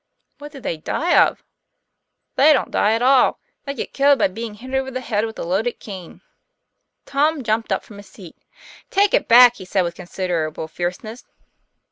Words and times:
"What 0.39 0.51
do 0.51 0.59
they 0.59 0.77
die 0.77 1.15
of?" 1.27 1.43
"They 2.35 2.53
don't 2.53 2.71
die 2.71 2.93
at 2.93 3.03
all; 3.03 3.39
they 3.65 3.75
get 3.75 3.93
killed 3.93 4.17
by 4.17 4.29
being 4.29 4.55
hit 4.55 4.73
over 4.73 4.89
the 4.89 4.99
head 4.99 5.27
with 5.27 5.37
a 5.37 5.43
loaded 5.43 5.73
cane." 5.79 6.21
Tom 7.05 7.43
jumped 7.43 7.71
up 7.71 7.83
from 7.83 7.97
his 7.97 8.07
seat. 8.09 8.35
"Take 8.89 9.13
it 9.13 9.27
back," 9.27 9.57
he 9.57 9.63
said, 9.65 9.83
with 9.83 9.93
considerable 9.93 10.67
fierce 10.67 11.03
ness. 11.03 11.25